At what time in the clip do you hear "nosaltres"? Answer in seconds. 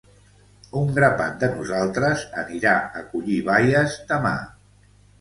1.59-2.25